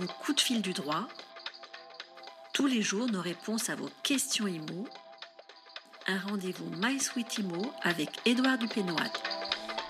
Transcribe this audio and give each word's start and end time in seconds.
le 0.00 0.06
coup 0.06 0.32
de 0.32 0.40
fil 0.40 0.62
du 0.62 0.72
droit. 0.72 1.06
Tous 2.52 2.66
les 2.66 2.82
jours, 2.82 3.10
nos 3.10 3.20
réponses 3.20 3.70
à 3.70 3.76
vos 3.76 3.90
questions 4.02 4.46
IMO. 4.46 4.86
Un 6.06 6.18
rendez-vous 6.18 6.70
My 6.82 7.00
Sweet 7.00 7.40
avec 7.82 8.08
Édouard 8.24 8.58
Dupénoat. 8.58 9.12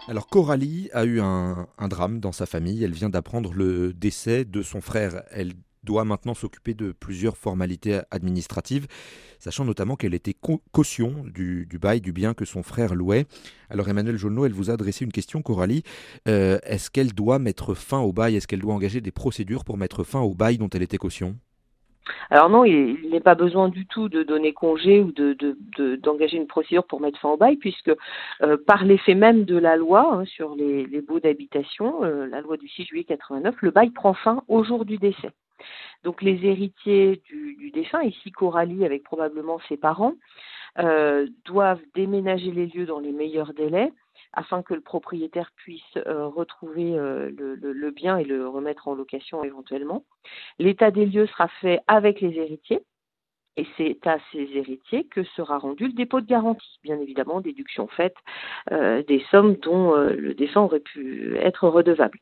Alors 0.07 0.27
Coralie 0.27 0.91
a 0.93 1.05
eu 1.05 1.21
un, 1.21 1.67
un, 1.79 1.89
drame 1.89 2.21
dans 2.21 2.33
sa 2.33 2.47
famille. 2.47 2.85
Elle 2.85 2.93
vient 2.93 3.09
d'apprendre 3.09 3.53
le 3.53 3.93
décès 3.93 4.45
de 4.45 4.63
son 4.63 4.81
frère. 4.81 5.23
Elle 5.31 5.55
doit 5.85 6.05
maintenant 6.05 6.35
s'occuper 6.35 6.75
de 6.75 6.93
plusieurs 6.93 7.37
formalités 7.37 8.01
administratives, 8.11 8.87
sachant 9.39 9.65
notamment 9.65 9.97
qu'elle 9.97 10.15
était 10.15 10.35
caution 10.73 11.25
du, 11.25 11.67
bail 11.81 12.01
du 12.01 12.13
bien 12.13 12.35
que 12.35 12.45
son 12.45 12.63
frère 12.63 12.95
louait. 12.95 13.27
Alors 13.71 13.89
Emmanuel 13.89 14.17
Jolneau, 14.17 14.47
elle 14.47 14.53
vous 14.53 14.71
a 14.71 14.75
adressé 14.75 15.05
une 15.05 15.13
question, 15.13 15.43
Coralie. 15.43 15.83
Euh, 16.29 16.59
est-ce 16.65 16.91
qu'elle 16.91 17.13
doit 17.13 17.39
mettre 17.39 17.75
fin 17.75 18.01
au 18.01 18.13
bail? 18.13 18.37
Est-ce 18.37 18.47
qu'elle 18.47 18.61
doit 18.61 18.75
engager 18.75 19.01
des 19.01 19.13
procédures 19.13 19.65
pour 19.65 19.77
mettre 19.77 20.05
fin 20.05 20.21
au 20.21 20.35
bail 20.35 20.59
dont 20.59 20.69
elle 20.73 20.83
était 20.83 20.99
caution? 20.99 21.37
Alors 22.31 22.51
non, 22.51 22.65
il, 22.65 23.11
n'est 23.11 23.21
pas 23.21 23.35
besoin 23.35 23.69
du 23.69 23.87
tout 23.87 24.09
de 24.09 24.23
donner 24.23 24.53
congé 24.53 25.01
ou 25.01 25.13
d'engager 25.13 26.37
une 26.37 26.47
procédure 26.47 26.85
pour 26.85 27.01
mettre 27.01 27.19
fin 27.19 27.31
au 27.31 27.37
bail, 27.37 27.57
puisque 27.57 27.93
euh, 28.43 28.57
par 28.67 28.85
l'effet 28.85 29.15
même 29.15 29.45
de 29.45 29.57
la 29.57 29.77
loi 29.77 30.15
hein, 30.15 30.25
sur 30.25 30.55
les, 30.55 30.87
baux 31.01 31.21
d'habitation, 31.21 32.05
euh, 32.05 32.27
la 32.27 32.41
loi 32.41 32.57
du 32.57 32.69
6 32.69 32.85
juillet 32.85 33.05
89, 33.05 33.55
le 33.61 33.71
bail 33.71 33.91
prend 33.91 34.15
fin 34.15 34.43
au 34.49 34.65
jour 34.65 34.85
du 34.85 34.99
décès. 34.99 35.31
Donc 36.05 36.23
les 36.23 36.45
héritiers 36.47 37.23
du, 37.25 37.71
défunt, 37.73 38.03
ici 38.03 38.31
Coralie 38.31 38.85
avec 38.85 39.03
probablement 39.03 39.59
ses 39.69 39.77
parents, 39.77 40.15
euh, 40.79 41.29
doivent 41.45 41.83
déménager 41.95 42.51
les 42.51 42.67
lieux 42.67 42.87
dans 42.87 42.99
les 42.99 43.13
meilleurs 43.13 43.55
délais 43.55 43.93
afin 44.33 44.63
que 44.63 44.75
le 44.75 44.81
propriétaire 44.81 45.53
puisse 45.55 45.83
euh, 45.97 46.27
retrouver 46.27 46.99
euh, 46.99 47.31
le, 47.31 47.91
bien 47.91 48.19
et 48.19 48.25
le 48.25 48.49
remettre 48.49 48.89
en 48.89 48.95
location 48.95 49.45
éventuellement. 49.45 50.05
L'état 50.59 50.91
des 50.91 51.07
lieux 51.07 51.27
sera 51.27 51.47
fait 51.61 51.81
avec 51.87 52.21
les 52.21 52.37
héritiers. 52.37 52.81
Et 53.57 53.69
c'est 53.77 54.05
à 54.05 54.19
ces 54.33 54.49
héritiers 54.57 55.05
que 55.05 55.23
sera 55.23 55.59
rendu 55.59 55.87
le 55.87 55.93
dépôt 55.93 56.21
de 56.21 56.27
garantie, 56.27 56.81
bien 56.83 56.99
évidemment, 56.99 57.41
déduction 57.41 57.87
faite 57.87 58.17
des 58.73 59.25
sommes 59.31 59.55
dont 59.55 59.95
le 59.95 60.35
défunt 60.35 60.63
aurait 60.63 60.81
pu 60.81 61.37
être 61.37 61.69
redevable. 61.69 62.19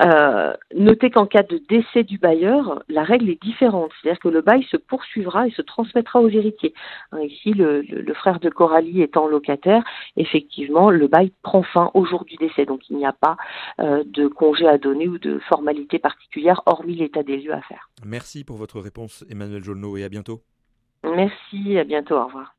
Euh, 0.00 0.54
notez 0.74 1.10
qu'en 1.10 1.26
cas 1.26 1.42
de 1.42 1.58
décès 1.68 2.02
du 2.02 2.18
bailleur, 2.18 2.82
la 2.88 3.02
règle 3.02 3.30
est 3.30 3.42
différente, 3.42 3.90
c'est-à-dire 4.00 4.20
que 4.20 4.28
le 4.28 4.40
bail 4.40 4.64
se 4.64 4.76
poursuivra 4.76 5.46
et 5.46 5.50
se 5.50 5.62
transmettra 5.62 6.20
aux 6.20 6.28
héritiers. 6.28 6.74
Hein, 7.12 7.20
ici, 7.20 7.52
le, 7.52 7.82
frère 8.14 8.40
de 8.40 8.50
Coralie 8.50 9.02
étant 9.02 9.26
locataire, 9.26 9.82
effectivement, 10.16 10.90
le 10.90 11.08
bail 11.08 11.32
prend 11.42 11.62
fin 11.62 11.90
au 11.94 12.04
jour 12.04 12.24
du 12.24 12.36
décès, 12.36 12.66
donc 12.66 12.88
il 12.90 12.96
n'y 12.96 13.06
a 13.06 13.12
pas 13.12 13.36
euh, 13.80 14.04
de 14.06 14.28
congé 14.28 14.66
à 14.66 14.78
donner 14.78 15.08
ou 15.08 15.18
de 15.18 15.38
formalité 15.48 15.98
particulière, 15.98 16.62
hormis 16.66 16.94
l'état 16.94 17.22
des 17.22 17.38
lieux 17.38 17.54
à 17.54 17.62
faire. 17.62 17.90
Merci 18.04 18.44
pour 18.44 18.56
votre 18.56 18.80
réponse, 18.80 19.24
Emmanuel 19.30 19.62
Jolneau, 19.62 19.96
et 19.96 20.04
à 20.04 20.08
bientôt. 20.08 20.42
Merci, 21.04 21.78
à 21.78 21.84
bientôt, 21.84 22.16
au 22.16 22.26
revoir. 22.26 22.54